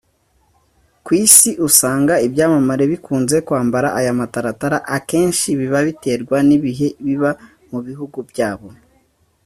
[1.05, 7.31] Ku Isi usanga ibyamamare bikunze kwambara aya mataratara akenshi biba biterwa n’ibihe biba
[7.71, 8.67] mu bihugu byabo